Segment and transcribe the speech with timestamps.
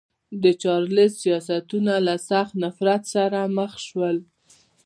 [0.43, 4.17] د چارلېز سیاستونه له سخت نفرت سره مخ شول.